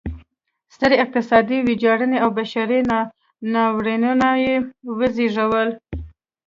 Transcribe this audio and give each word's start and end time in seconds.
سترې 0.75 0.95
اقتصادي 1.05 1.57
ویجاړنې 1.67 2.17
او 2.23 2.29
بشري 2.37 2.79
ناورینونه 3.53 4.29
یې 4.45 4.55
وزېږول. 4.97 5.69